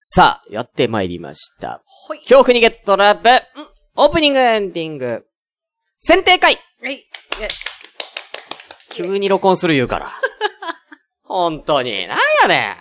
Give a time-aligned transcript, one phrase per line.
[0.00, 1.82] さあ、やってまいりました。
[1.84, 2.18] ほい。
[2.18, 3.30] 恐怖にゲットラブ、
[3.96, 5.26] オープニングエンディング、
[5.98, 7.04] 選定会はい。
[8.90, 10.12] 急に録音する言うから。
[11.26, 12.76] 本当に、なんやね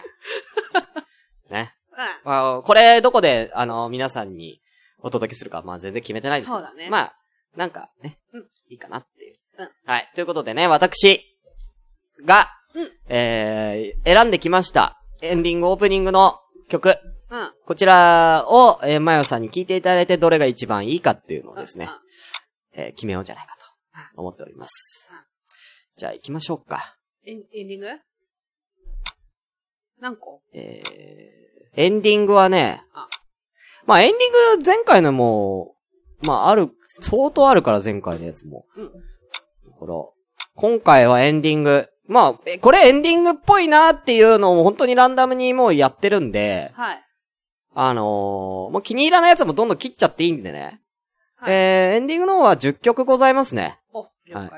[1.49, 1.49] ん。
[1.51, 1.73] ね。
[1.91, 1.97] うん。
[2.23, 4.61] まあ、これ、どこで、あの、皆さんに
[4.99, 7.15] お届けするか、まあ全然決めてないですけどそうだねまあ、
[7.55, 9.35] なんかね、うんいいかなっていう。
[9.57, 10.11] うんはい。
[10.13, 11.35] ということでね、私
[12.25, 15.01] が、うんえー、選んできました。
[15.23, 16.97] エンディング、オープニングの曲。
[17.29, 17.51] うん。
[17.65, 21.89] こちらを、えー、マヨさんに聞いていただいて、どれが一番いいかっていうのをですね、
[22.73, 23.55] えー決めようじゃないか
[24.15, 25.11] と思っております。
[25.95, 26.95] じゃあ行きましょうか。
[27.25, 27.87] エンエンディング？
[29.99, 30.41] 何個？
[30.53, 33.07] えー、エンディングはねあ、
[33.85, 35.75] まあエンディング前回のも、
[36.21, 36.69] まあある、
[37.01, 38.65] 相当あるから前回のやつも。
[38.75, 38.85] うん。
[38.85, 39.93] だから、
[40.55, 41.89] 今回はエンディング。
[42.07, 47.03] まあ、えこれエンディングっぽいなっていうのを本当にランダムにもうやってるんで、はい。
[47.73, 48.03] あのー
[48.71, 50.81] もう気に入らないやつもどんどん切っちゃっていいんでね。
[51.35, 53.77] はいえー、エンディングの方は10曲ございますね。
[53.93, 54.45] お、了解。
[54.47, 54.51] は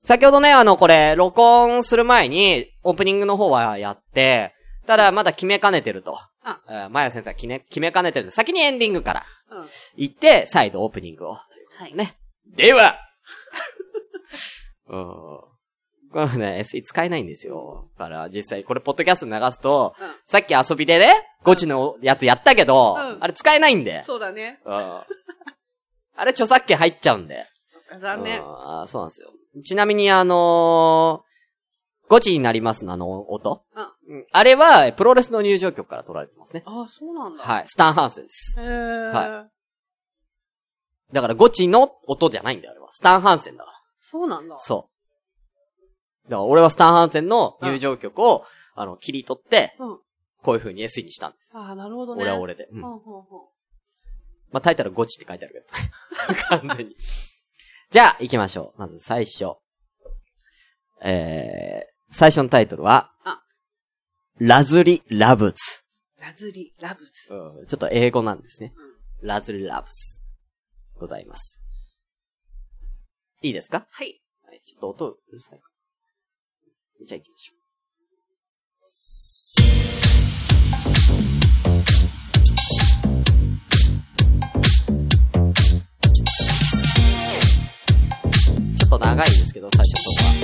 [0.00, 4.54] 先ほどね、あの、これ、録音する前に、オープニングの方はやって、
[4.86, 6.18] ただまだ決めかねてると。
[6.42, 9.58] あえー、マヤ先生は決め、決めかねてるんで先にエンディングからうん。
[9.60, 11.38] は行って、再度オープニングを。
[11.88, 11.94] い。
[11.94, 12.18] ね。
[12.54, 12.98] では
[14.88, 15.53] うん。
[16.14, 17.90] これね、SE 使えないんですよ。
[17.98, 21.12] だから、実際、これ、ポッドキャスト流すと、うんさっき遊びでね、
[21.42, 24.04] ゴチのやつやったけど、うんあれ使えないんで。
[24.04, 24.60] そうだね。
[24.64, 24.72] うん。
[24.72, 25.04] あ
[26.24, 27.48] れ、著作権入っちゃうんで。
[27.66, 28.40] そっか、残念。
[28.44, 29.32] あーそうなんですよ。
[29.64, 33.64] ちなみに、あのー、ゴチになりますの、あの音。
[33.74, 34.16] うん。
[34.16, 36.62] うんあれは、プロレスの入場曲から取られてますね。
[36.64, 37.42] ああ、そうなんだ。
[37.42, 37.64] はい。
[37.66, 38.60] スタンハンセンです。
[38.60, 39.10] へー。
[39.10, 39.48] は
[41.12, 42.90] だから、ゴチの音じゃないんだよ、あれは。
[42.92, 43.78] スタンハンセンだから。
[43.98, 44.56] そうなんだ。
[44.60, 44.93] そう。
[46.24, 48.44] だから、俺はスタンハンセンの入場曲を、
[48.74, 49.98] あの、切り取って、うん。
[50.42, 51.52] こういう風に SE にしたんです。
[51.54, 52.22] ああ、なるほどね。
[52.24, 52.68] 俺は俺で。
[52.70, 52.82] うん。
[52.82, 53.50] ほうほうほ
[54.52, 55.66] まあ、タイトルゴチって書いてある
[56.26, 56.34] けど。
[56.68, 56.96] 完全に。
[57.90, 58.80] じゃあ、行きましょう。
[58.80, 59.54] まず最初。
[61.02, 63.42] えー、最初のタイトルは、あ
[64.38, 65.56] ラズリ・ラブズ。
[66.18, 66.22] う。
[66.22, 67.34] ラズリ、ラブツ。
[67.34, 68.72] うんちょっと英語なんですね。
[69.22, 70.20] ラズリ・ラブズ。
[70.98, 71.62] ございます。
[73.42, 73.86] いいですか？
[73.90, 74.20] はい。
[74.46, 75.70] はい、ちょっと音うるさいか。
[77.02, 77.58] じゃあ行きましょう。
[88.78, 90.34] ちょっと長いですけど、最初のとこは。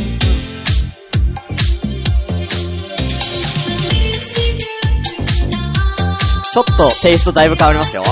[6.53, 8.03] ちょっとテイストだいぶ変わりますよ。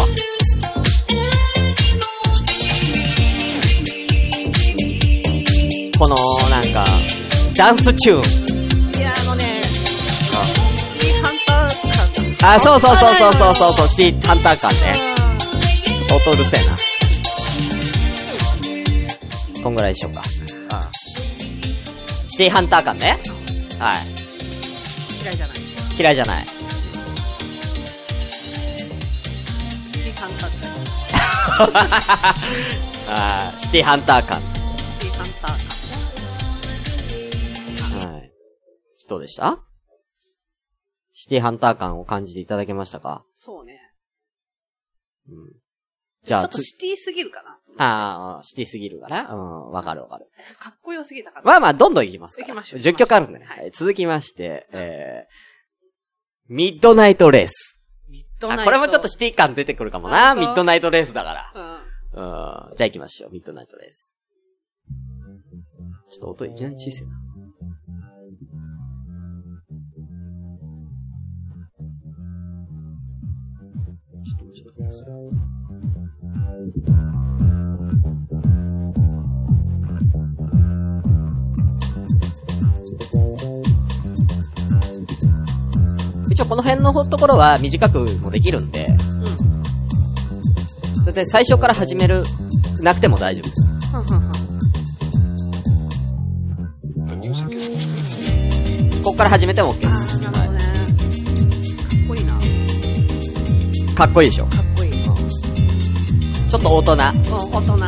[5.99, 6.17] この、
[7.59, 8.99] ダンスチューン。
[9.01, 10.31] いや、あのね、シ
[11.01, 14.93] ティハンター感あ、そうそうそうそうそうそうそう、シーハンター感ね。
[15.85, 16.77] ちょっと音うるせえな。
[19.65, 20.23] こんぐらいでしょうか。
[22.29, 23.19] シティハンター感ね。
[23.81, 24.07] はい。
[25.21, 25.57] 嫌いじゃない。
[25.99, 26.47] 嫌いじゃない。
[29.89, 31.75] シティハンター感。
[33.11, 34.58] あーシティハンター感。
[39.09, 39.59] どうでした？
[41.15, 43.25] シティハンター感を感じていただけましたか？
[43.35, 43.81] そうね。
[45.29, 45.35] うん。
[46.25, 47.59] じゃあ、つ、ちょっとシティすぎるかな。
[47.81, 50.27] ああ、シティすぎるかなうん、わかるわかる。
[50.59, 51.45] かっこよすぎたかな。
[51.45, 52.49] まあまあ、どんどんいきますから。
[52.49, 53.45] 行きましょう10曲あるんでね。
[53.45, 57.81] はいはい続きまして、えー、ミッドナイトレース。
[58.09, 58.63] ミッドナイト。
[58.63, 60.35] あ、これもちょっとシティ感出てくるかもな。
[60.35, 61.81] ミッドナイトレースだから。
[62.15, 62.71] うん。
[62.71, 62.77] うん。
[62.77, 63.33] じゃあ行きましょう。
[63.33, 64.15] ミッドナイトレース。
[66.11, 67.15] ちょっと音いきなり小さいな。
[74.89, 76.29] っともうちょっと待ってください
[86.31, 88.97] 一応この辺のところは短くもできるんで、うん。
[91.05, 92.25] だって最初から始める、
[92.81, 93.73] なくても大丈夫です。
[99.03, 100.27] ここから始めても OK であす。
[100.27, 100.59] ー、なるほどね。
[101.89, 102.35] かっこいいな。
[102.35, 102.49] はい
[103.97, 104.47] かっこいいでしょ。
[106.49, 106.93] ちょっと大人。
[106.93, 107.05] うん、大
[107.61, 107.75] 人。
[107.75, 107.81] うん。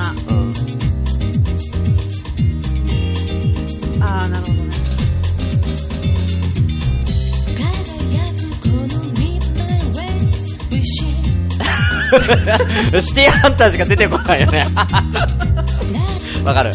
[4.03, 4.71] あー、なるほどね。
[13.01, 14.67] シティハンターしか出てこないよね。
[16.45, 16.73] わかる。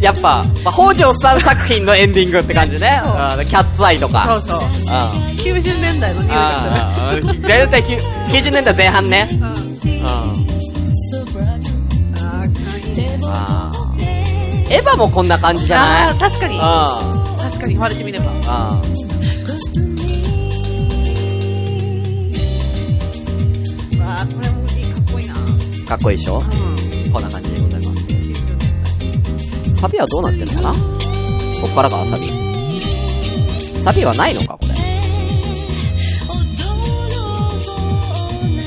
[0.00, 3.02] やっぱ、まあ、北条さん作品のエンディングって感じね。
[3.48, 4.40] キャッツアイとそうか。
[4.40, 4.60] そう。
[4.60, 4.66] うん。
[5.36, 6.74] 90年代の匂いがする。
[6.74, 9.28] ああ、絶対きゅ90年代前半ね。
[14.70, 16.08] エヴァもこんな感じじゃない？
[16.08, 16.56] あー、確かに。
[16.56, 16.60] う
[17.40, 18.26] 確かに言われてみれば。
[18.26, 18.36] ん。
[18.36, 18.42] うん。
[24.00, 25.34] わあこれもいい、かっこいいな。
[25.86, 26.40] かっこいいでしょ？
[26.40, 27.12] うん。
[27.12, 28.08] こんな感じでございます。
[28.08, 28.56] 90
[29.64, 30.72] 年サビはどうなってんのかな？
[30.72, 30.78] こ
[31.66, 32.30] っからか、サビ。
[33.82, 34.74] サビはないのか、これ。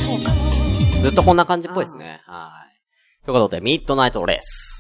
[0.08, 0.34] そうか。
[1.02, 2.22] ずっとこんな感じっぽいですね。
[2.26, 3.26] はい。
[3.26, 4.71] ということで、ミッドナイトレース。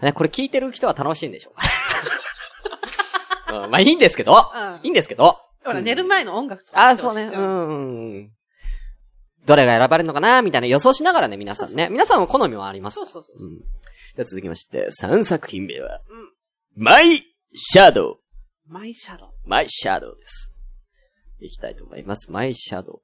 [0.00, 1.54] ね、これ聞いてる人は楽しいんでしょう
[3.54, 5.36] か、うん、まあいいんですけど、うんいいんですけど。
[5.64, 6.88] ほら、うん寝る前の音楽とか。
[6.88, 7.30] あ、そうね。
[7.34, 8.30] うん。
[9.44, 11.88] どれが選ばれるのかなみたいな予想しながらね、皆さんね。
[11.90, 12.94] 皆さんも好みもあります。
[12.94, 13.48] そうそうそうそう。
[13.48, 13.58] うん。
[13.58, 13.64] で
[14.18, 16.32] は続きまして、3作品目は、うん。
[16.76, 17.16] マイ・
[17.54, 18.16] シャドウ。
[18.66, 19.28] マイシャドウ。
[19.44, 20.52] マイ・シャドウです。
[21.40, 22.30] いきたいと思います。
[22.30, 23.00] マイ・シャド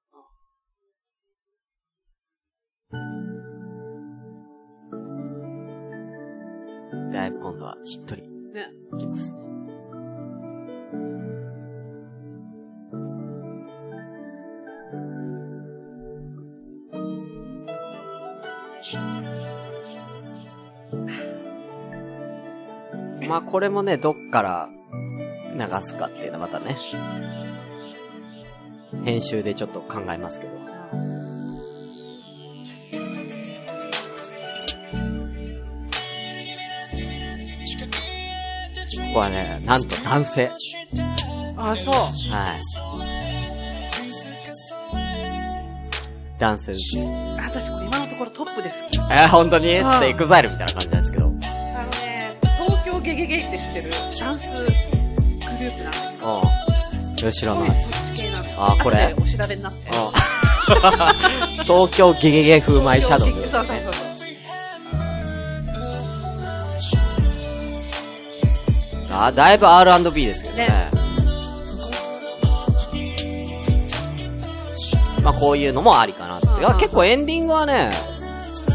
[2.93, 3.34] ウ。
[7.15, 8.29] だいぶ今度はしっとりね。
[8.95, 9.39] いきますね。
[23.29, 24.69] まあこれもね、どっから
[25.55, 26.77] 流すかっていうのはまたね、
[29.05, 30.74] 編集でちょっと考えますけど。
[39.15, 40.51] ここはね、なんと男性。
[41.57, 41.95] あ、そう。
[41.95, 42.61] はい。
[46.41, 46.99] 男性です。
[47.39, 48.83] あ私これ今のところトップです。
[49.13, 49.67] えー、本当に？
[49.67, 51.27] ちょっとうんエグザイルみたいな感じなんですけど。
[51.27, 56.43] あのね、東京ゲゲゲイって知ってるダンスグループなんですよ。
[57.23, 57.33] うん。
[57.33, 57.71] 知らない。
[58.59, 59.91] あこれお調べになって。
[59.91, 59.95] うん。
[61.63, 63.31] 東京ゲゲゲ風マイシャドウ。
[63.31, 63.84] そうそうそう
[69.15, 70.69] あ、だいぶ R&B ですけどね。
[70.69, 70.91] ね
[75.23, 76.47] まあこういうのもありかなって。
[76.47, 77.91] いや、結構エンディングはね、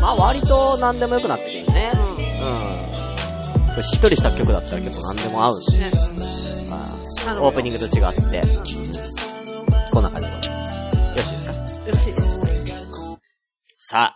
[0.01, 1.91] まあ割と何でも良くなってくるよね。
[1.93, 3.69] うん。
[3.69, 5.77] これしっとりした曲だったら結構何でも合うんで。
[5.77, 5.91] ね。
[6.69, 6.85] ま
[7.33, 7.91] あ、オープニングと違っ
[8.31, 8.41] て、
[9.91, 11.09] こんな感じでございます。
[11.09, 11.53] よろしいですか？
[11.53, 12.39] よろしいです。
[13.77, 14.15] さ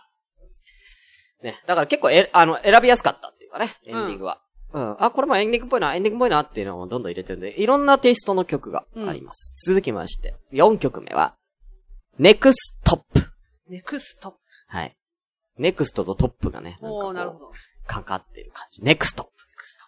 [1.44, 4.40] ね、だから結構え、あの、選びやすかったっていうかね、エンディングは。
[4.74, 4.96] うん。
[4.98, 9.54] あ、これもエンディングっぽいな、エンディングっぽいなっていうのをどんどん入れてるんで、いろんなテイストの曲があります。
[9.66, 11.36] 続きまして、4曲目は、
[12.18, 13.30] ネクストップ。
[13.68, 14.36] ネクスト。
[14.66, 14.96] はい。
[15.58, 17.52] ネクストとトップがね、おなるほど。
[17.86, 18.82] かかってる感じ。
[18.82, 19.22] ネクスト。
[19.22, 19.84] ネクスト。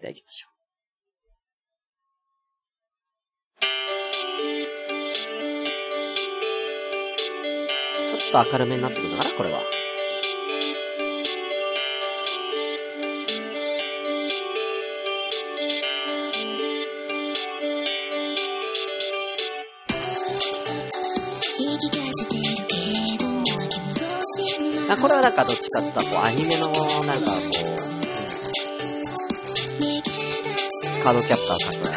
[0.00, 0.54] では行きましょう。
[8.18, 9.60] ちょっと明るめになってくるのかなこれは。
[24.88, 27.94] あ、これはなんかどっちかって言ったら、こう、アニメの、なんかこう、
[31.02, 31.94] カードキャプター桜井。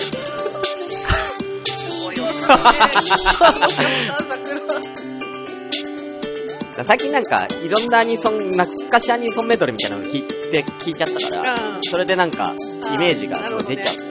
[6.86, 10.22] 最近なんか、いろんなアニソン、懐かしアニソンメドレーみたいなの聞い
[10.52, 12.54] て、聞いちゃったから、うんそれでなんか、
[12.96, 14.07] イメージがすごい出ちゃって。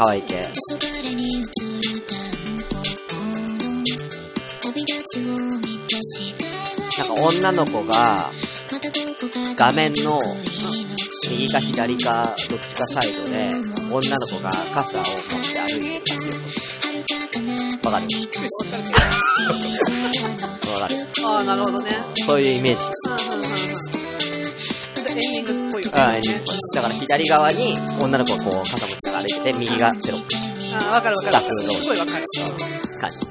[0.00, 0.40] 可愛い系。
[0.40, 0.50] なん
[7.06, 8.30] か女の子が、
[9.56, 10.18] 画面の
[11.28, 13.50] 右か左かどっちかサイドで、
[13.90, 17.86] 女の子が傘を持って歩いてるって。
[17.86, 18.06] わかる？
[20.72, 20.96] わかる。
[21.26, 21.98] ああ、なるほどね。
[22.24, 22.82] そういうイメージ。
[26.02, 31.44] ィングっぽい、だから左側に女の子がこう傘持って歩いてて、右がテロップああ、わかるわかる。
[31.58, 32.26] すごいわかる。
[33.00, 33.26] 感じ。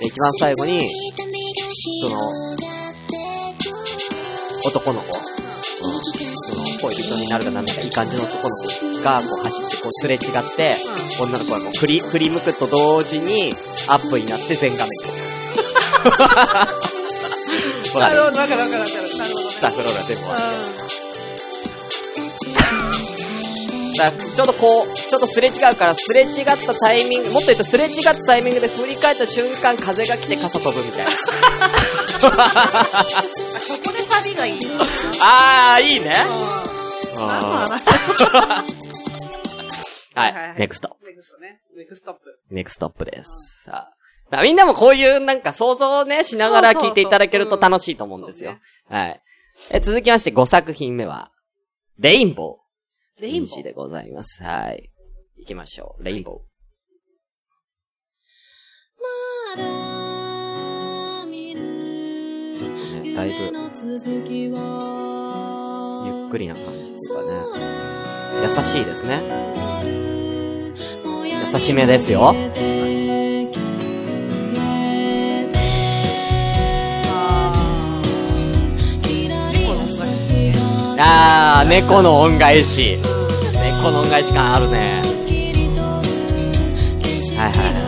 [0.00, 0.90] で、一番最後に、
[2.02, 2.18] その、
[4.64, 6.00] 男の子、うん、
[6.42, 10.20] その、恋人になるかなんだかいい感じの男の子が、こう走って、こうすれ違っ
[10.56, 10.76] て、
[11.20, 13.54] 女の子がこう振り、振り向くと同時に、
[13.86, 14.90] アップになって全画面。
[18.00, 19.16] な るほど、わかるわかるわかる。
[19.18, 19.50] なるほどね。
[19.50, 20.22] スタッフロールは全部
[24.00, 31.10] だからちょっとこう、ちょっとすれ違うから、すれ違ったタイミング、もっと言うとすれ違ったタイミングで振り返った瞬間、風が来て傘飛ぶみたいな。
[31.10, 31.16] ん。
[32.16, 34.84] そこでサビがいいな。
[35.20, 36.14] あー、いいね。
[37.18, 37.26] うん。
[37.26, 37.82] 何の話
[40.20, 40.96] はいはいはいはい、ネクスト。
[41.04, 41.60] ネクストね。
[41.76, 42.20] ネクストップ。
[42.50, 43.64] ネクストップです。
[43.64, 43.96] さあ。
[44.42, 48.58] みんなもこういうなんか想像をね、しながら聞いていただけると楽しいと思うんですよ。
[48.88, 49.20] はい。
[49.70, 51.32] え、続きまして5作品目は、
[51.98, 53.22] レインボー。
[53.22, 53.62] レインボー。
[53.62, 54.42] でございます。
[54.42, 54.90] はい。
[55.38, 56.04] 行きましょう。
[56.04, 56.34] レインボー。
[59.56, 63.50] ちょっとね、だいぶ、
[66.04, 67.30] ゆっくりな感じっていうかね。
[68.42, 69.22] 優しいですね。
[71.52, 72.34] 優しめですよ。
[80.98, 81.68] あー。
[81.68, 82.98] 猫の恩返し。
[83.02, 83.78] あー、猫の恩返し。
[83.80, 85.02] 猫の恩返し感あるね。
[87.36, 87.79] はいはいはい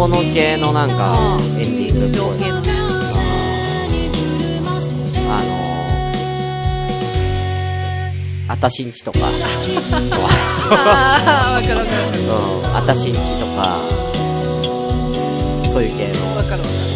[0.00, 0.08] はい。
[0.08, 2.10] ほの系のなんか、エンディングっぽい。
[2.10, 2.70] 日常系のね。
[5.28, 9.18] あのー、あたしんちとか、
[10.72, 12.22] あー、わかるわかる。
[12.22, 13.78] うん、あたしんちとか、
[15.68, 16.36] そういう系の。
[16.36, 16.89] わかるわかる。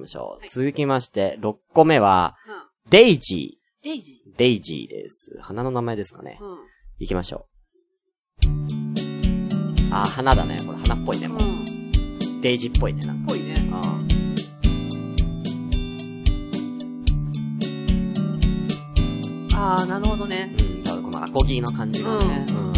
[0.00, 0.48] きましょう。
[0.48, 2.50] 続きまして、6個目は、う
[2.88, 2.90] ん。
[2.90, 4.36] デイジデイジー。
[4.36, 5.38] デイジーです。
[5.40, 6.44] 花の名前ですかねー。。
[6.44, 6.58] うん。
[6.98, 8.46] 行きましょう。
[9.92, 10.62] あー、花だね。
[10.66, 11.28] これ花っぽいね。
[11.28, 12.40] もううん。
[12.40, 13.04] デイジーっぽいね。
[13.06, 13.54] なんかぽいね。
[13.58, 13.70] うん。
[19.54, 20.54] あー、なるほどね。
[20.58, 22.46] うん、だからこのアコギの感じがね。
[22.48, 22.70] うん。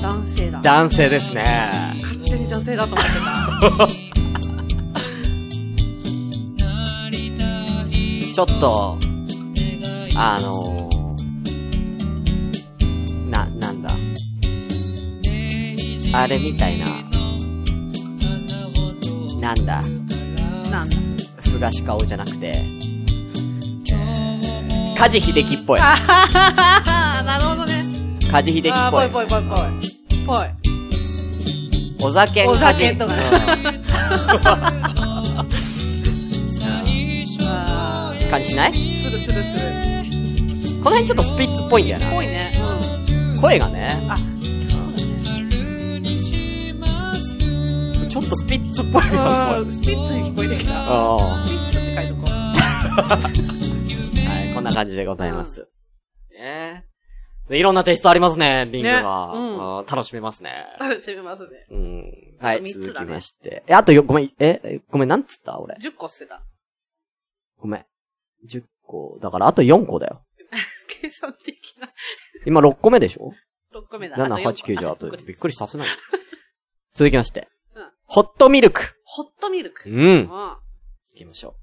[0.00, 0.60] 男性だ。
[0.60, 2.01] 男性ですね。
[2.52, 3.06] 女性だと思っ
[3.88, 3.94] て
[8.34, 8.98] ちょっと、
[10.14, 13.96] あのー、な、なんだ。
[16.12, 16.88] あれみたいな、
[19.40, 19.82] なんだ。
[19.82, 19.88] た。
[20.68, 20.96] なんだ。
[21.40, 22.66] 菅氏顔じゃなくて、
[24.98, 25.80] 梶秀樹っぽい。
[25.80, 26.80] あははは
[27.16, 27.82] はなるほどね。
[28.30, 29.08] 梶秀樹っぽい。
[29.10, 29.60] ぽいぽいぽいぽい。
[30.26, 30.51] ぽい。
[32.02, 33.22] お酒お酒とかね
[38.30, 38.72] 感じしない？
[38.72, 39.62] ー、するするする。
[40.82, 42.10] この辺ちょっとスピッツっぽいんだよな。
[42.10, 42.58] ぽいね。
[42.58, 43.40] うん。
[43.40, 44.32] 声がね、あ、そうだ
[48.00, 48.08] ね。
[48.08, 49.58] ちょっとスピッツっぽいあな。
[49.58, 50.72] ースピッツに聞こえてきた。
[50.74, 52.26] あスピッツって書いとこう。
[54.26, 55.68] はい、こんな感じでございます。
[56.34, 56.84] ね
[57.52, 59.30] でいろんなテイストありますね、リングが。
[59.34, 60.66] ねうんうん楽しめますね。
[60.80, 61.66] 楽しめますね。
[61.70, 62.12] うん。
[62.40, 63.62] はい、ね続きまして。
[63.66, 65.60] え、あとよ、ごめん、え、えごめん、なんつった？
[65.60, 65.74] 俺。
[65.76, 66.42] 10個捨てた。
[67.58, 67.86] ごめん。
[68.48, 69.18] 10個。
[69.20, 70.24] だからあと4個だよ。
[70.88, 71.92] 計算的な。
[72.46, 73.32] 今6個目でしょ
[73.74, 74.16] ？6個目だ。
[74.16, 75.88] ?7、あ8、9じゃあと、とびっくりさせない。
[76.94, 77.48] 続きまして。
[77.74, 78.94] うんホットミルク。
[79.04, 79.88] ホットミルク。
[79.88, 79.96] うん。
[79.98, 80.28] うん。
[80.28, 80.58] 行
[81.16, 81.54] きましょお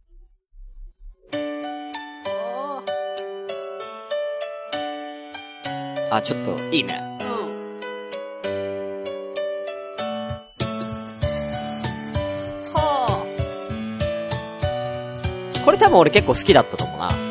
[6.12, 7.06] あ、ちょっと、いいね。
[15.64, 17.29] これ多分俺結構好きだったと思うな。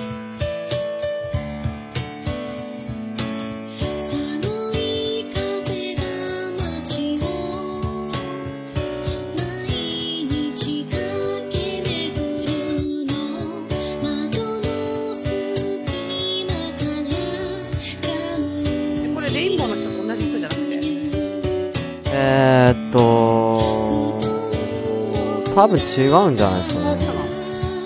[25.59, 27.05] 多分違うんじゃないですかね。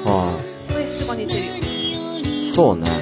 [0.04, 0.38] は。
[2.38, 2.52] い。
[2.54, 3.01] そうね。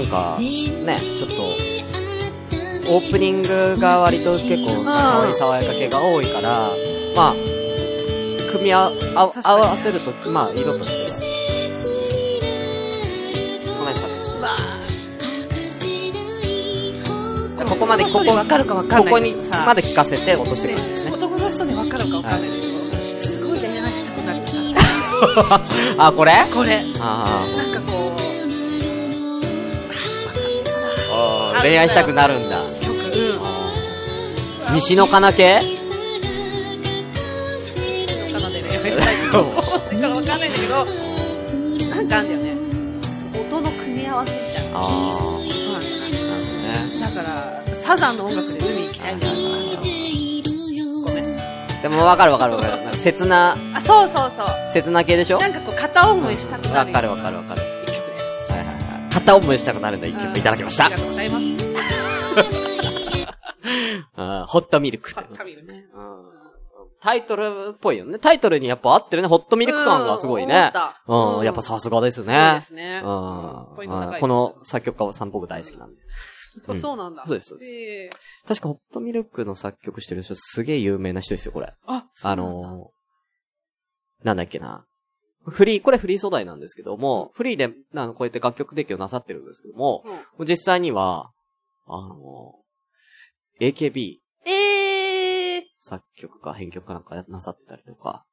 [0.00, 1.34] なんか、ね、ちょっと、
[2.92, 4.84] オープニングが割と結構、
[5.34, 6.70] 爽やか系が多いから、
[7.14, 7.34] まあ、
[8.52, 11.20] 組み合わせると、まあ、色としては。
[17.58, 21.12] こここまで、ここ、わかるかわかんないここにさまで聞かせて落としていくんですね。
[21.12, 24.40] 男の人にわかるかわかんないけど、すごい恋愛したくなる
[25.98, 26.32] あ、これ？
[26.52, 26.84] これ。
[27.00, 27.59] あな
[31.62, 32.58] 恋愛したくなるんだ。
[32.80, 32.94] 曲、
[34.68, 34.74] うん。
[34.74, 35.60] 西のかな系？
[38.32, 39.68] かなで恋愛したいけど、だか
[40.00, 40.84] らわかんないんだけど、
[41.90, 42.56] なんかあんだよね。
[43.38, 44.80] 音の組み合わせみたいな。
[44.80, 44.92] あそう
[45.72, 47.00] なんじゃないあ、ね。
[47.00, 47.28] だから、
[47.74, 49.36] サザンの音楽で海行きたいみたいな。
[51.06, 51.24] ごめん。
[51.82, 52.94] でもわかるわかるわかる。
[52.94, 54.46] 切な、あ、そうそうそう。
[54.72, 55.38] 切な系でしょ？
[55.38, 56.92] なんかこう、片思いしたくなる。
[56.92, 57.62] わかるわかるわかる。
[59.10, 60.94] 片思いしたくなるんだ、一曲いただきましたあり。
[60.94, 61.46] がとうございます。
[64.46, 65.36] ホットミルクってパッ。
[65.36, 65.84] と見るね。
[65.94, 66.40] うん
[67.02, 68.18] タイトルっぽいよね。
[68.18, 69.28] タイトルにやっぱ合ってるね。
[69.28, 70.70] ホットミルク感がすごいね。
[71.08, 72.60] うんうん、やっぱさすがですそうねで。
[72.60, 73.00] すね。
[73.02, 73.06] うん。
[73.06, 76.00] この作曲家はさん僕大好きなんで。
[76.68, 77.24] うんそうなんだ。
[77.26, 78.10] そうですそうですええ
[78.46, 81.72] 確かホットミルクの作曲してる人すげえ有名な人ですよ、これ。
[81.86, 84.84] あ、あのー、なんだっけな。
[85.46, 90.04] フリー、これフリー素材なんですけども、フリーで、あの、こうやって楽曲提供なさってるんですけども、
[90.38, 91.30] うん実際には、
[91.86, 98.24] あのー、AKB ええ作曲か編曲かなんかなさってたりとか、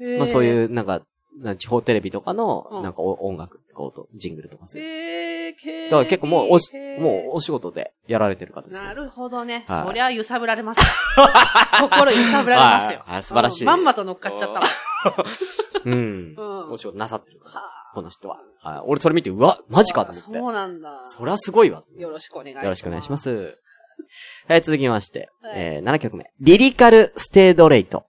[0.00, 0.18] ー。
[0.18, 0.44] まあそうう。
[0.44, 1.02] いう、なんか、
[1.40, 4.84] な地方テレビとかの、うんなんかお音楽こと、ジングルとかする。
[4.84, 9.64] ええー、だから結構もうおし、もうお仕事でやられてる方ですけどなるほどね。
[9.66, 10.80] はいそりゃ揺さぶられます。
[11.80, 13.14] 心揺さぶられますよはい。
[13.14, 14.62] はい素晴らしいうんまんまと乗っかっちゃったわ。
[15.84, 16.34] うん。
[16.36, 17.60] うんお仕事なさってる方です。
[17.94, 18.40] この人は。
[18.62, 18.80] はい。
[18.86, 20.38] 俺それ見て、うわ、マジかと思って。
[20.38, 21.04] そうなんだ。
[21.04, 21.84] そりゃすごいわ。
[21.96, 22.64] よろしくお願いします。
[22.64, 23.18] よろしくお願いしま。
[23.18, 23.62] す。
[24.48, 26.30] はい、続きまして、はいえー、7曲目。
[26.40, 28.04] リリカルステードレイト。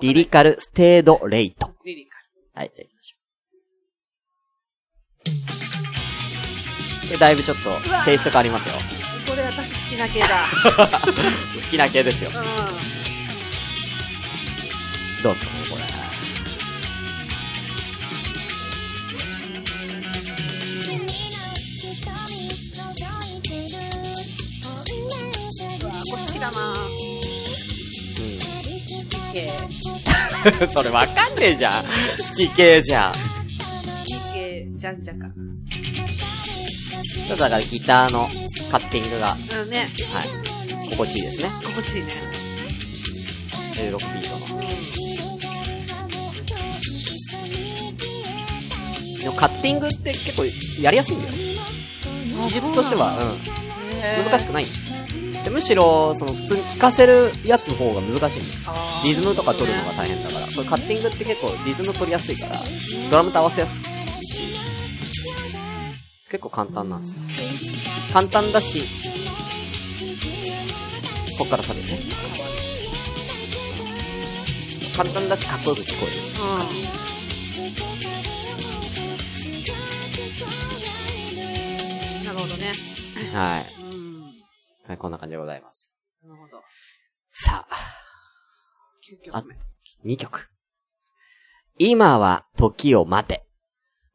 [0.00, 1.72] リリカルステードレイト。
[1.84, 2.16] リリカ
[2.60, 3.16] はい、じゃあ行きましょ
[7.06, 7.08] う。
[7.10, 8.74] でだいぶちょっとわ、テイスト変わりますよ。
[8.74, 9.30] ル。
[9.30, 10.26] これ私好きな系だ。
[11.00, 11.12] 好
[11.70, 12.32] きな系ですよう。
[15.20, 15.22] ん。
[15.22, 16.01] どうすかね、これ。
[26.42, 27.02] わこれ好きだな
[29.32, 29.50] 系。
[30.60, 30.68] うん。
[30.70, 31.84] それわかんねえじゃん。
[31.84, 31.90] 好
[32.36, 33.12] き系じゃん。
[33.12, 33.18] 好
[34.04, 35.26] き系、じゃんじゃか。
[37.14, 38.28] ちょっとだからギターの
[38.70, 39.88] カッティングが、はうんね。
[40.84, 41.50] い、心地いいですね。
[41.64, 42.12] 心地いいね。
[43.74, 44.42] 16ビートの。
[49.18, 50.44] でもカッティングって結構
[50.82, 51.34] やりやすいんだよ。
[52.44, 53.24] 技術としては、う
[54.20, 54.24] ん。
[54.24, 54.48] 難しく。
[54.48, 55.01] くないん
[55.44, 58.78] でむしろ、その普通に聴かせるやつの方が難しいんだよ。
[59.04, 60.46] リズムとか取るのが大変だから。
[60.46, 62.60] これカッティングって結構リズム取りやすいから、
[63.10, 63.90] ドラムと合わせやすいし、
[66.30, 67.20] 結構簡単なんですよ。
[68.12, 68.82] 簡単だし、
[71.38, 71.98] こっからサビね。
[74.96, 76.06] 簡単だし、かっこよく聞こ
[82.20, 82.24] うん。
[82.24, 82.72] なるほどね。
[83.18, 83.38] える。
[83.38, 83.81] はい。
[84.84, 84.88] うん。
[84.88, 85.94] はい、こんな感じでございます。
[86.22, 86.62] なるほど。
[87.30, 87.74] さあ、
[89.08, 89.46] 9曲
[90.04, 90.14] 目。
[90.14, 90.50] 2曲。
[91.78, 93.46] 今は時を待て。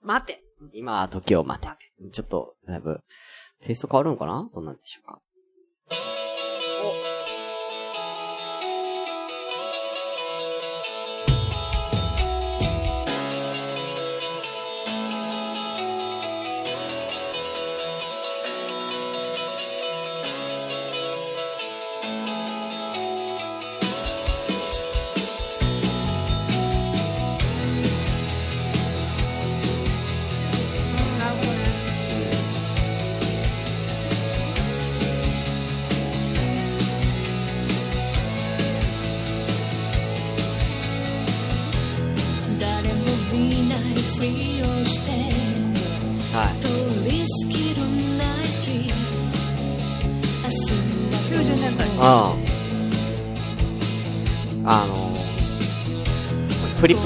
[0.02, 0.44] 待て。
[0.74, 1.68] 今は時を待て。
[2.12, 3.02] ちょっと、だいぶ、
[3.62, 4.50] テイスト変わるのかな？
[4.54, 5.20] どうなんでしょうか？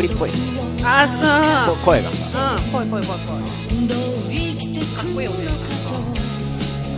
[0.01, 0.31] プリっぽい。
[0.83, 2.65] あこ声がさ、ー、うん。
[2.65, 2.71] うん。
[2.71, 3.87] ぽいぽいぽいぽい。
[3.87, 3.99] どう
[4.31, 5.31] 生きてくるの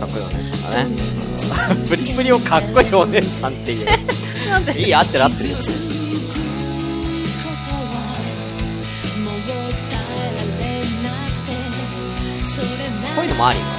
[0.00, 1.84] かっこいいお姉さんだね。
[1.88, 3.86] プリプリをかっこいいお姉さんっていう。
[4.48, 5.54] なんでいい、合ってる合ってる。
[13.14, 13.73] こういうのもあり？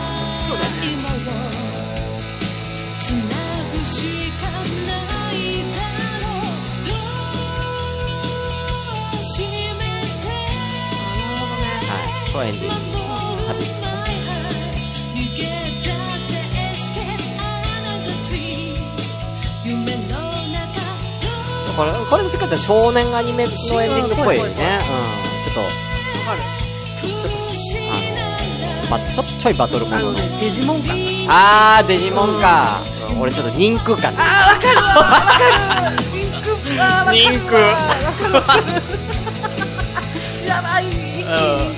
[12.47, 13.43] エンディング。
[13.43, 13.65] サビ。
[21.75, 24.41] これ、これにつかって少年アニメのエンディングっぽいね。
[24.41, 24.55] うん。
[25.43, 25.67] ちょっと、わ
[26.25, 26.41] かる。
[27.01, 27.37] ちょっと、
[27.91, 30.39] あの、ば、ちょ、ちょいバトルものの。
[30.39, 30.97] デジモン感。
[31.27, 32.79] あー、デジモンか。
[33.19, 34.13] 俺ちょっと人空感。
[34.17, 37.61] あー、わかるわわかるリンク、あー、わかるリンクわ
[38.13, 38.63] かるわかる。
[40.47, 41.74] やばい、一気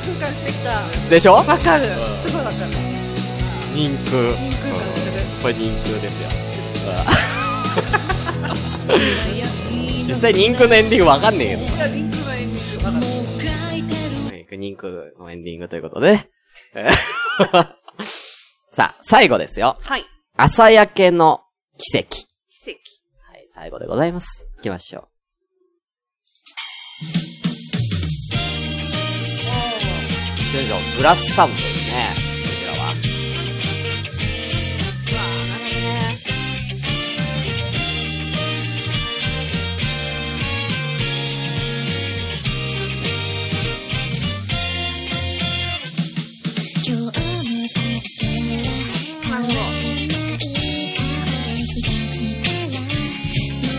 [1.10, 1.34] でしょ？
[1.34, 2.16] わかるうん。
[2.18, 2.72] すごいわかる。
[2.72, 3.76] 人空。
[3.76, 5.12] リンク感する。
[5.42, 6.30] これ人空ですよ。
[6.48, 6.78] するす
[10.08, 11.76] 実際人空のエンディングわかんねえけどる。
[11.76, 13.06] いや、リンクのエンディングわかる。
[13.06, 16.30] はい人空のエンディングということでね。
[16.76, 16.88] え
[17.44, 17.68] ー
[18.72, 19.78] さあ、最後ですよ。
[19.82, 20.06] はい。
[20.36, 21.42] 朝焼けの
[21.78, 22.08] 奇跡。
[22.10, 22.26] 奇
[22.72, 22.72] 跡。
[23.32, 24.50] はい、最後でございます。
[24.58, 25.02] 行きましょ
[27.34, 27.37] う。
[30.58, 32.08] よいしょ、ブラスサウンドですね。
[32.16, 32.78] こちらは。
[32.78, 32.94] う
[35.14, 36.18] わー、なるほどね。
[46.84, 47.12] 今日も
[49.30, 49.58] なるほど。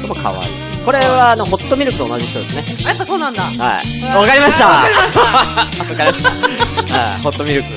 [0.02, 0.50] とも可愛い。
[0.84, 2.64] これは、あの、ホットミルクと同じ人ですね。
[2.84, 3.42] やっぱそうなんだ。
[3.42, 4.16] はい。
[4.16, 7.12] わかりましたわかりましたわかりました。
[7.12, 7.20] はい。
[7.22, 7.68] ホットミルク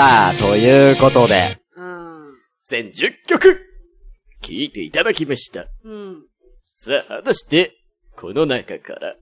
[0.00, 2.32] さあ、ということで、うん。
[2.64, 3.60] 全10曲、
[4.40, 5.66] 聴いていただきました。
[5.84, 6.22] うん。
[6.72, 7.74] さあ、果たして、
[8.16, 9.14] この中から、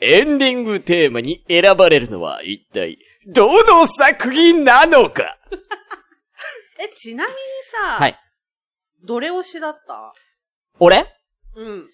[0.00, 2.98] エンディングテーマに選ばれるのは一体、
[3.34, 5.36] どの作品なのか？
[6.78, 7.36] え、ちなみに
[7.88, 8.16] さ、はい。
[9.02, 10.14] どれ推しだった？
[10.78, 11.04] 俺？
[11.56, 11.88] うん。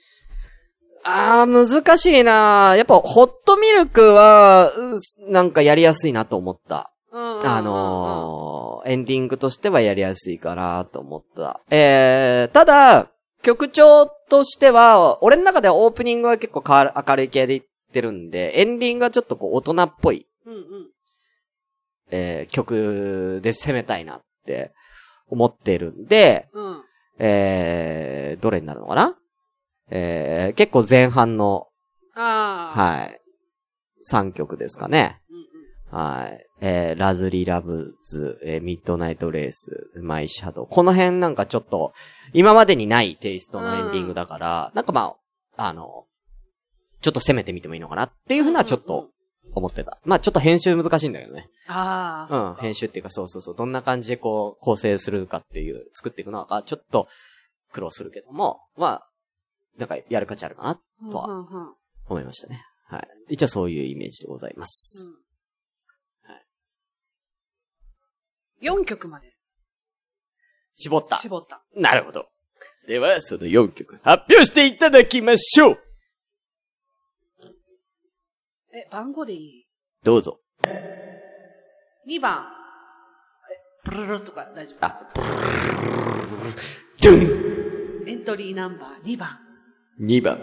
[1.02, 6.92] あー、難しいなやっぱ、ホットミルクは、うなんかやりやすいなと思った。
[7.16, 7.48] うん。
[7.48, 11.62] あのー、エンディングとしてはやりやすいかなと思った。
[11.70, 13.10] えー、ただ、
[13.42, 20.62] 曲調としては、俺の中ではオープニングは結構明るい系でいってるんで、エンディングはちょっとこう大人っぽい、うんうん。
[22.10, 24.72] えー、曲で攻めたいなって
[25.28, 26.82] 思ってるんで、うん。
[27.18, 29.16] えー、どれになるのかな？
[29.90, 31.68] えー、結構前半の。
[32.14, 33.20] はい、
[34.10, 35.20] 3曲ですかね。
[35.30, 35.98] うんうん。
[35.98, 36.45] はい。
[36.60, 40.66] えー、ラズリラブズ、えー、ミッドナイトレース、マイシャドウ。
[40.66, 41.92] この辺なんかちょっと、
[42.32, 45.14] 今までにないテイストのエンディングだから、なんかま
[45.56, 46.06] あ、あの、
[47.00, 49.10] ちょっと攻めてみてもいいのかなっていうふうなちょっと
[49.54, 49.98] 思ってた。
[50.04, 51.48] まあちょっと編集難しいんだけどね。
[51.66, 52.50] ああ。
[52.50, 57.08] うん、編集っていうかそうそうそう、どんな感じでこう、構成するかっていう、作っていくのか、ちょっと
[57.72, 59.08] 苦労するけども、まあ、
[59.78, 61.74] なんかやる価値あるかな、とはうんうんうん
[62.08, 62.62] 思いましたね。
[62.84, 63.08] はい。
[63.30, 65.08] 一応そういうイメージでございます。
[68.62, 69.34] 4曲まで
[70.74, 71.16] 絞った。
[71.16, 71.62] 絞った。
[71.74, 72.28] なるほど。
[72.86, 75.78] では、その4曲発表していただきましょう
[78.74, 79.66] え、番号でいい？
[80.04, 80.40] どうぞ。
[82.06, 82.46] ?2 番。
[83.50, 85.00] え、プルルルとか大丈夫あ、
[87.02, 89.38] ドゥンエントリーナンバー2番。
[90.00, 90.38] !2 番、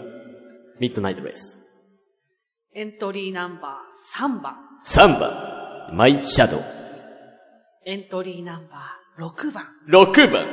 [0.80, 1.60] ミッドナイトレース。
[2.74, 4.56] エントリーナンバー3番。
[4.84, 6.73] 3番、マイシャドウ。
[7.86, 9.64] エントリーナンバー6番。
[9.88, 10.46] 6番、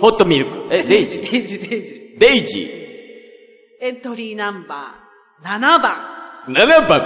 [0.00, 0.74] ホットミルク。
[0.74, 2.18] え、デイジー デイジー、デイジー。
[2.18, 2.70] デイジ
[3.80, 6.44] エントリーナンバー7番。
[6.48, 6.52] ー。
[6.52, 7.00] 7番、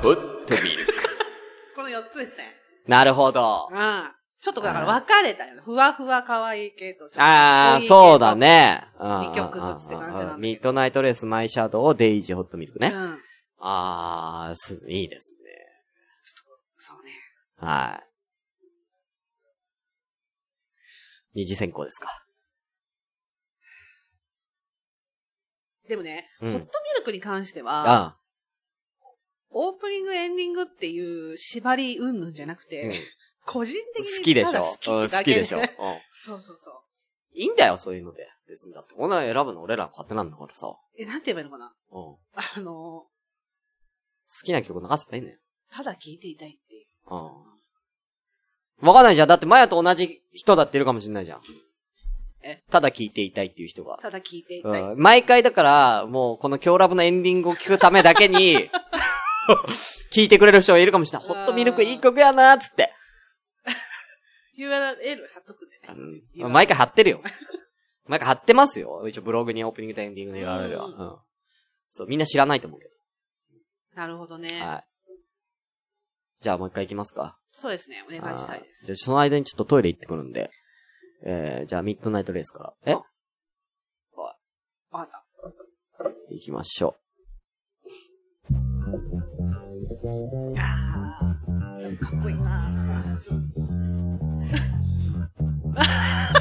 [0.00, 0.92] ホットミルク。
[1.76, 2.56] この4つですね。
[2.86, 3.68] なるほど。
[3.70, 4.02] うん。
[4.40, 5.62] ちょっとだから分かれたよね。
[5.62, 8.34] ふわふわ可愛い系と、ちょっとあー、濃い系とそうだ。
[8.34, 8.86] ね。
[8.98, 12.92] 二曲ずつって感じなんだけどミッドナイトレース、マイシャドウをデイジー、ホットミルクね。
[12.94, 13.18] うん。
[13.58, 15.35] あー、す、いいです。
[17.56, 18.06] はい。
[21.34, 22.08] 二次選考ですか。
[25.88, 28.16] でもね、うんホットミルクに関しては、あ
[29.50, 32.92] オープニング、エンディングっていう縛り云々じゃなくて、うん
[33.48, 35.58] 個人的に好きでしょ好きでしょ。
[35.58, 35.66] うん
[36.20, 36.82] そうそうそう。
[37.32, 38.28] いいんだよ、そういうので。
[38.48, 40.74] 別にだって、こんなの選ぶの俺ら勝手なんだからさ。
[40.98, 41.92] え、なんて言えばいいのかなうん。
[41.92, 43.06] 好あの
[44.42, 45.38] きな曲流せばいいんだよ。
[45.70, 46.58] ー、ただ聴いていたい。
[47.06, 49.28] わかんないじゃん。
[49.28, 51.40] だって、マヤと同じ人だっているかもしんないじゃん。
[52.42, 52.62] え？
[52.70, 53.98] ただ聴いていたいっていう人が。
[54.00, 54.82] ただ聴いていたい。
[54.82, 54.98] うん。
[54.98, 58.70] 毎回だから、もう、この今日ラブのエンディングを聞くためだけに、
[60.12, 61.28] 聞いてくれる人がいるかもしれない。
[61.28, 62.92] ホットミルクいい曲やなーっつって。
[64.58, 66.22] URL 貼っとくね。
[66.38, 66.52] うん。
[66.52, 67.20] 毎回貼ってるよ。
[68.06, 69.06] 毎回貼ってますよ。
[69.08, 70.84] 一応ブログにオープニングとエンディングの URL は。
[70.86, 71.18] ううんん。
[71.90, 72.86] そう、みんな知らないと思うけ
[73.94, 74.38] なるほどど。
[74.38, 74.64] ね。
[74.64, 74.84] はい。
[76.46, 77.36] じゃあもう一回行きますか。
[77.50, 78.04] そうですね。
[78.06, 78.86] お願いしたいです。
[78.86, 80.52] じゃあその間にちょっとトイレ行ってくるんで。
[81.24, 82.72] えー、じゃあミッドナイトレースから。
[82.84, 82.92] え？
[82.92, 83.02] あ
[84.96, 85.50] わかっ
[85.98, 86.04] た。
[86.30, 86.94] 行きましょ
[90.56, 93.18] あーかっこいいな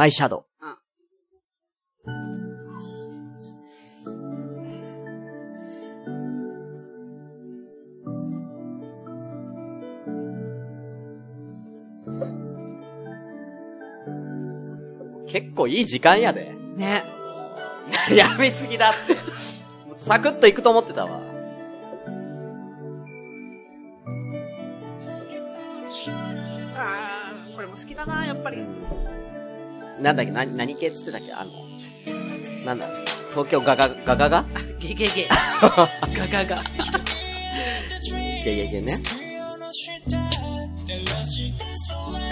[0.00, 0.66] マイシャドウ。
[0.66, 0.78] うん
[15.26, 16.54] 結構いい時間やで。
[16.76, 17.04] ね。
[18.10, 19.18] やめすぎだって。
[19.98, 21.20] サクッといくと思ってたわ。
[26.74, 28.64] あー、これも好きだな、やっぱり。
[30.00, 31.32] なんだっけ、な、何系っつってたっけ？
[31.32, 31.52] あの、
[32.64, 32.88] なんだ？
[33.30, 34.46] 東京ガガ、ガガガ？
[34.78, 35.28] ゲゲゲ。
[35.60, 36.62] ガガガ。
[38.44, 38.98] ゲゲゲね。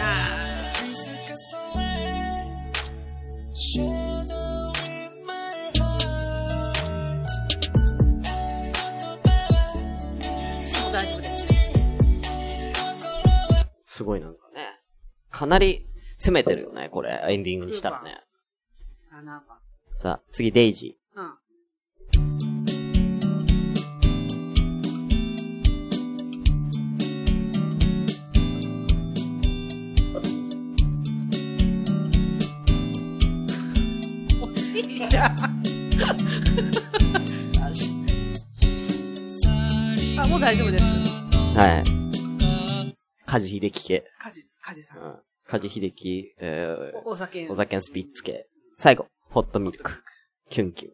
[0.00, 0.78] あー。
[10.82, 11.44] もう大丈夫です。
[13.84, 14.80] すごいなんかね。
[15.30, 15.87] かなり
[16.18, 17.24] 攻めてるよね、これ。
[17.28, 18.20] エンディングにしたらね。
[19.12, 19.42] 7番。
[19.92, 21.32] さあ、次、デイジうん。
[34.42, 35.38] おじいちゃん。
[40.20, 40.84] あ、もう大丈夫です。
[40.84, 41.54] ー。
[41.54, 41.84] はい。
[43.24, 44.10] カジヒデキ系。
[44.18, 44.96] カジ、カジさ。
[44.98, 45.50] うんん。
[45.50, 47.46] カジヒデキ、えおお酒。
[47.46, 48.46] ー、お酒のスピッツ系。
[48.76, 50.02] 最後、ホットミルク。
[50.50, 50.92] キュンキュン。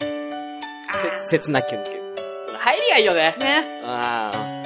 [0.00, 2.14] せ、切なキュンキュン。
[2.56, 3.34] 入りがいいよね。
[3.38, 3.82] ね。
[3.84, 4.64] ああ。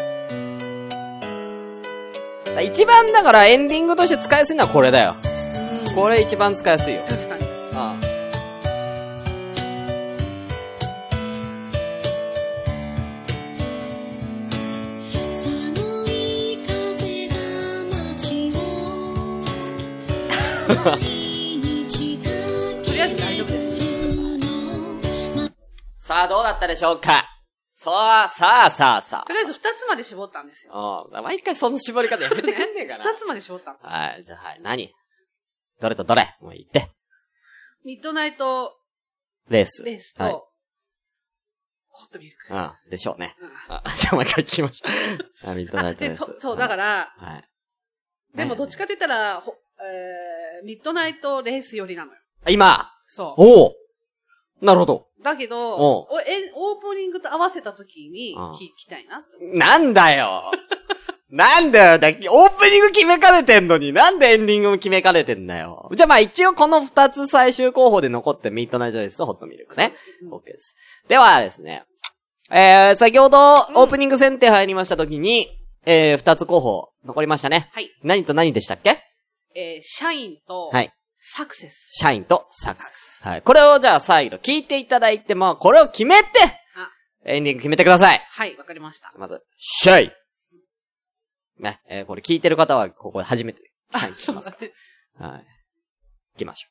[2.62, 5.14] 一番だからエンディングとして使いやすいのはこれだよ。
[5.94, 7.04] これ一番使いやすいよ。
[7.08, 7.27] 確
[20.68, 20.80] とり
[23.00, 23.68] あえず大丈夫です。
[25.96, 27.24] さあ、どうだったでしょうか？
[27.74, 30.72] さあ、さあ、さあ、さとりあえず二つまで絞ったんですよ。
[30.74, 31.04] あ。
[31.04, 31.24] うん。
[31.24, 33.04] 毎回その絞り方やめてくんねえかな。
[33.04, 33.78] 二つまで絞ったの。
[33.80, 34.92] はい、じゃあ、はい、何？
[35.80, 36.36] どれとどれ？
[36.42, 36.90] もう言って。
[37.86, 38.76] ミッドナイト
[39.48, 39.82] レース。
[39.84, 40.32] レースと、はい。
[40.34, 40.44] ホ
[42.10, 42.54] ットミルク。
[42.54, 43.36] あでしょうね。
[43.40, 44.88] うんあ、じゃあもう一回聞きましょ
[45.46, 45.50] う。
[45.50, 46.18] あ、ミッドナイトレース。
[46.18, 47.44] そそう、だから、はい。
[48.36, 49.54] でもどっちかと言ったら、ほ
[49.84, 52.18] えー、ミッドナイトレース寄りなのよ。
[52.48, 53.42] 今そう。
[53.42, 53.74] おお
[54.60, 55.08] なるほど。
[55.22, 59.24] だけど、おうおえオープニングと合わせた時にうん聞きたいな。
[59.40, 60.50] なんだよ
[61.30, 65.90] なんだよだ、オープニング決めかねてんのに、なんでエンディングも決めかねてんだよ。
[65.94, 69.94] じゃあまあ一応この二つ最終候補で残ってミッドナイトレースとホットミルクね。
[70.30, 70.74] OK です。
[71.06, 71.84] ではですね、
[72.50, 75.48] えー、先ほどオープニング選定入りました時に、
[75.84, 77.68] えー、二つ候補残りましたね。
[77.72, 77.90] はい。
[78.02, 79.07] 何と何でしたっけ？
[79.58, 80.92] えー、社員と、はい。
[81.18, 81.88] サクセス。
[81.98, 83.24] 社員とサクセス。
[83.24, 83.42] はい。
[83.42, 86.28] これをじゃあ再度聞いていただいて、まあこれを決めて、
[86.76, 86.90] あ、
[87.24, 88.20] エンディング決めてください。
[88.30, 89.12] はい、わかりました。
[89.18, 90.12] まず、シャイ
[91.58, 93.60] ね、えーこれ聞いてる方は、ここで初めて、
[93.92, 94.56] シャイ聞きますか。
[95.18, 95.46] はい。
[96.34, 96.68] 行きましょ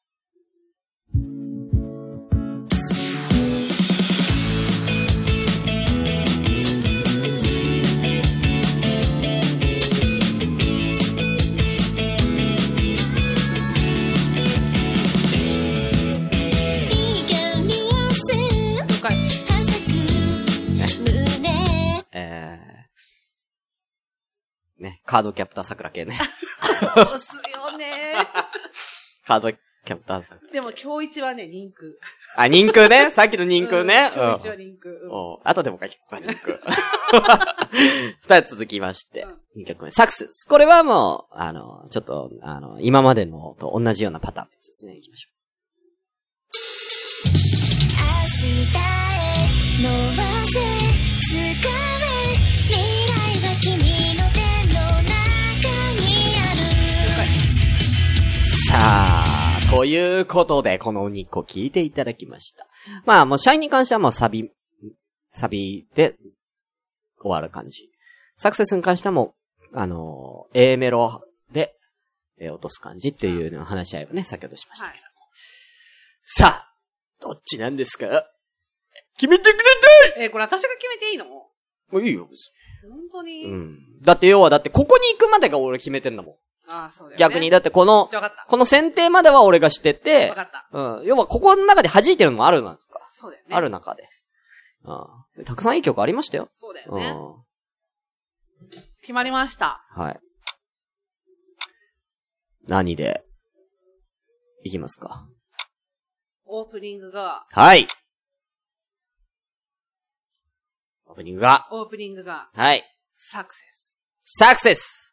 [1.13, 1.56] 了
[24.79, 26.19] ね、カードキャプター桜系ね。
[26.95, 28.13] 押すよね
[29.25, 30.51] カードキャプター桜。
[30.51, 31.91] でも、今日一はね、人空。
[32.35, 33.09] あ、人空ね。
[33.11, 34.11] さっきの人空ね。
[34.13, 34.93] うん今日一は人空。
[34.93, 36.59] うんお後でも書きこうか、人空。
[38.21, 40.45] 二つ続きましてうん、2曲目、サクセス。
[40.47, 44.95] これはもう、あの、ちょっと、あの、今までのと同じようなパターンですね。
[44.95, 45.29] 行きましょ
[49.79, 50.26] 了
[58.87, 58.89] う。
[58.89, 62.67] さあ、ということで、この2個聞いていただきました。
[63.05, 64.49] まあ、もう、シャイに関してはもうサビ、
[65.33, 66.15] サビで
[67.21, 67.89] 終わる感じ。
[68.37, 69.35] サクセスに関してはも
[69.73, 71.21] う、あの、A メロ
[71.51, 71.73] で、
[72.39, 75.03] えー落とす感じっていうのを話し合いをね、先ほどしましたけど。
[76.23, 76.73] さあ、
[77.21, 78.05] どっちなんですか？
[79.17, 79.63] 決めてくだ
[80.13, 81.25] さいえーこれ私が決めていいの？
[81.25, 81.49] も
[81.93, 82.51] ういいよ、別
[82.87, 83.51] 本当に、に？
[83.51, 83.79] うん。
[84.03, 86.35] だって要は、だってここに行くまでが俺決めてんだもん。
[86.69, 87.19] ああ、そうだよね。
[87.19, 88.09] 逆に、だってこの。
[88.47, 90.67] この選定までは俺がしててわ、かった。
[90.71, 91.05] うん。
[91.05, 92.81] 要はここの中で弾いてるのもあるのか。
[93.13, 93.55] そうだよね。
[93.55, 94.07] ある中で。
[94.83, 95.45] うん。
[95.45, 96.49] たくさんいい曲ありましたよ。
[96.55, 96.99] そうだようん。
[96.99, 98.77] ね。
[99.01, 99.85] 決まりました。
[99.91, 100.19] はい。
[102.67, 103.23] 何で、
[104.63, 105.25] いきますか？
[106.45, 107.87] オープニングが、はい。
[111.05, 112.83] オープニングが、オープニングが、はい。
[113.15, 113.97] サクセス。
[114.39, 115.06] サクセス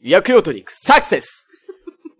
[0.00, 1.46] 薬用トリック、サクセス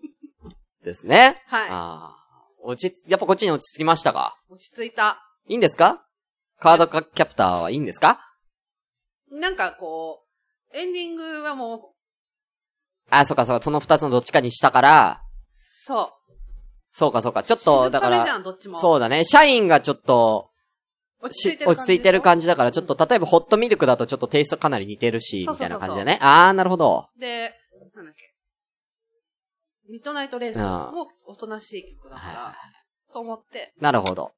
[0.85, 1.43] ですね。
[1.47, 2.19] はいああ。
[2.61, 4.37] 落ち着、やっぱこっちに落ち着きましたか？
[4.51, 5.23] 落ち着いた。
[5.47, 6.05] いいんですか？
[6.61, 8.21] カードカキャプターはいいんですか？
[9.31, 10.25] なんかこ
[10.73, 11.95] う、エンディングはも
[13.11, 16.13] あ、そうかそうか、その二つのどっちかにしたから、う、そ
[16.93, 17.65] そうかそうか、ちょっう。
[17.65, 18.27] と、だから。
[18.81, 20.51] そうだね、社員がちょっと、
[21.21, 26.19] 落ち着いしてる落ち着いてる感じじだから、ちょっと、例えばホットミルクだとちょっとテイストかなり似てるし、みたそうそうそうそういな感じだね。
[26.21, 27.09] あー、なるほど。
[27.19, 27.55] で、
[27.99, 28.33] なんだっけ。
[29.91, 32.57] ミッドナイトレースもおとなしい曲だかはいら、
[33.13, 34.33] と思って、なるほど。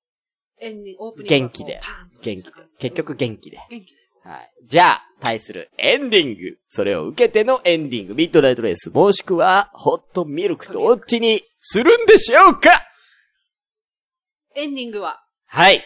[0.61, 1.29] エンディング、オープニング。
[1.29, 1.81] 元気で
[2.23, 2.53] 元気で。
[2.79, 3.59] 結局元気で。
[3.70, 4.01] 元気で。
[4.23, 4.51] はい。
[4.66, 6.59] じゃあ、対するエンディング。
[6.68, 8.14] それを受けてのエンディング。
[8.14, 8.90] ミッドナイトレース。
[8.90, 12.70] もしくは、ホットミルクどっちにするんでしょうか？
[14.55, 15.83] エンディングは、はい。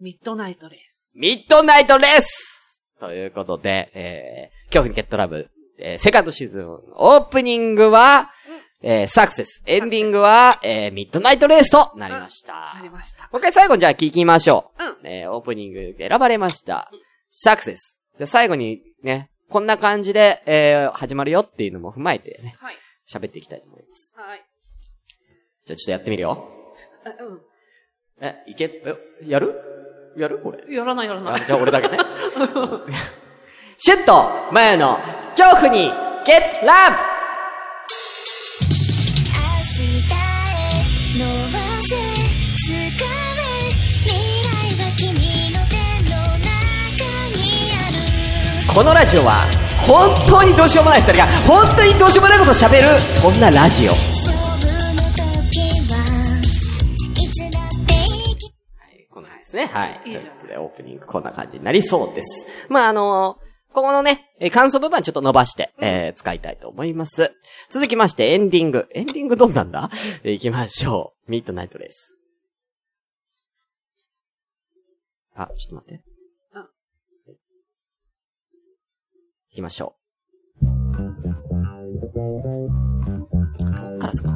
[0.00, 1.12] ミッドナイトレース。
[1.14, 8.30] ミッドナイトレースということで、えー、恐怖にゲットラブ、えー、セカンドシーズン、オープニングは、
[8.82, 9.62] えー、サクセス。
[9.66, 12.74] エンディングは、えー、ミッドナイトレースとなりました。
[12.74, 13.22] なりました。
[13.24, 14.84] もう一回最後にじゃあ聞きましょう。
[14.84, 15.10] うん。
[15.10, 16.90] えー、オープニングで選ばれました。
[17.30, 17.98] サクセス。
[18.16, 22.74] じゃあ最後にね、こんな感じで、えー、始まるよっていうのも踏まえてね、はい。
[23.10, 24.12] 喋っていきたいと思います。
[24.16, 24.44] はい。
[25.64, 26.48] じゃあちょっとやってみるよ。
[27.06, 27.40] あう
[28.20, 28.94] え、いけ、え、
[29.26, 29.54] やる？
[30.16, 30.40] やる？
[30.40, 30.64] これ。
[30.66, 30.70] ん。
[30.70, 31.42] やらないやらない。
[31.42, 31.98] あじゃあ俺だけね。
[33.76, 34.98] シュッと、前の、
[35.36, 35.90] 恐怖に、
[36.24, 36.96] ゲットラブ
[48.72, 49.50] このラジオは、
[49.86, 53.92] 本当にどうしようもない二人が、本当にどうしようもないことを喋る、そんなラジオ。
[53.92, 53.96] は
[58.88, 59.66] い、こんな感じですね。
[59.66, 60.00] はい。
[60.06, 62.46] いいということで、オープニングこんな感じになりそうです。
[62.68, 63.38] まあ、あの
[63.74, 67.34] ここのね、えー感想部分はちょっと伸ばして、えー使いたいと思います。
[67.70, 68.88] 続きまして、エンディング。
[68.94, 69.90] エンディングどんなんだ？
[70.22, 71.30] えー行きましょう。
[71.30, 72.14] ミッドナイトレース。
[75.34, 76.04] あ、ちょっと待って。
[76.52, 76.68] あ
[79.50, 79.96] 行きましょ
[80.62, 80.64] う。
[80.64, 80.70] ど
[83.72, 84.30] っからですか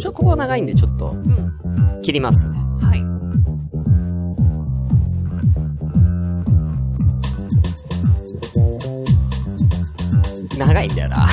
[0.00, 2.00] ちょ、ここは長いんでちょっとうん。
[2.02, 2.58] 切りますね。
[10.58, 11.28] 長いんだよな。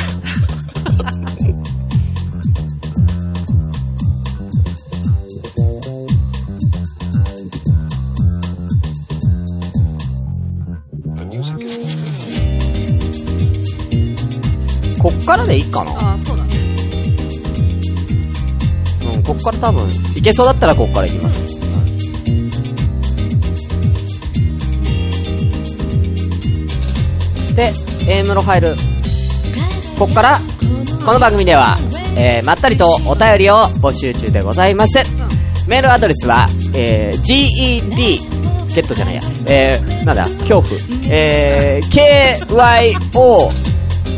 [15.01, 16.75] こっからでいいかなああ、そうだね。
[19.15, 21.51] うん、こっから多分、いけそうだったらこっからいきます。
[27.55, 27.73] で、
[28.07, 30.07] A ムロファイル。
[30.07, 30.39] こから、
[31.05, 31.77] この番組では、
[32.15, 34.99] えー、まったりとお便りを募集中でございます。
[35.67, 38.19] メールアドレスは、えー、GED、
[38.73, 40.71] ゲットじゃないや、えー、なんだ、恐怖、
[41.09, 43.49] えー、KYO、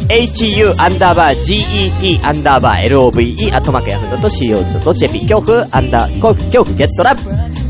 [0.08, 7.22] HU アンダーバー GET アンダーバー LOVE アットマークヤフー .co.jp 恐怖アンダー、恐怖ゲットラブ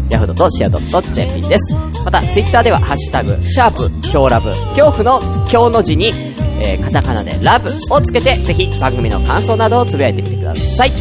[0.10, 1.74] ヤフー .co.jp です。
[2.06, 6.33] また、ツイッターではハッシュタグ、シャープ、今日ラブ、恐怖の今日の字に、
[6.64, 10.92] えー、カタカナでラブをつけて、ぜひ番組の感想などをつぶやいてみてください。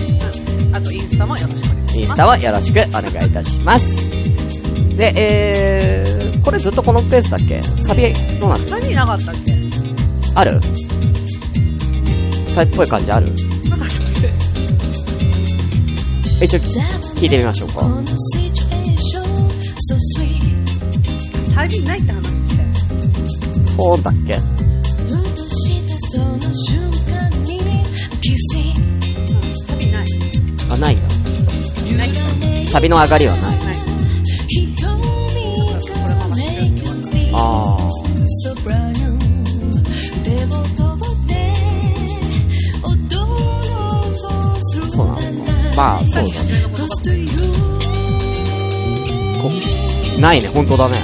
[0.73, 1.99] あと、インスタもよろしくお願いします。
[1.99, 3.95] インスタをよろしくお願いいたします。
[4.97, 7.63] で、えー、これずっとこのペースだっけ？
[7.63, 8.79] サビ、どうなんですか？
[8.81, 9.57] 何なかったっけ？
[10.35, 10.61] ある？
[12.49, 13.33] サイっぽい感じある？
[13.69, 13.99] なかったっ
[16.43, 17.89] え、ちょ、聞いてみましょうか。
[18.05, 18.13] け
[21.55, 22.69] サビないって話したよ。
[23.65, 24.37] そうだっけ？
[32.73, 33.59] サビの上がりはない。
[33.59, 33.77] ない。
[37.35, 37.91] あー、
[44.91, 45.23] そうなのか。
[45.77, 46.63] まあ、そうだね。
[50.19, 50.97] ないね、本当だね。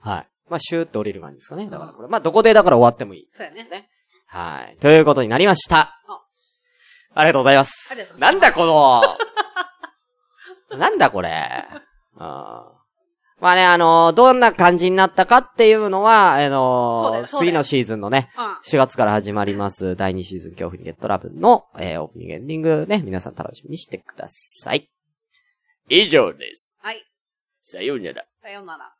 [0.00, 0.28] はい。
[0.50, 1.70] まあ、シューって降りる感じですかね。
[1.70, 2.08] だからこれ。
[2.08, 3.28] まあ、どこでだから終わってもいい。
[3.30, 3.66] そうやね。
[3.70, 3.88] ね。
[4.26, 4.76] はい。
[4.80, 6.03] ということになりました。
[7.14, 8.18] ありがとうございます。
[8.18, 9.02] なんだこの、
[10.78, 11.30] なんだこれ。
[12.16, 12.74] あー
[13.40, 18.44] まあね、あのーどんな感じになったかっていうのは、あのー次のシーズンのね、うん。
[18.64, 24.88] 4月から始まります、第2シーズン恐怖にゲットラブの、えーオープニングエンディングね、皆さん楽しみにしてください。
[25.88, 26.76] 以上です。
[26.80, 27.04] はい。
[27.62, 28.24] さようなら。
[28.42, 28.92] さようなら。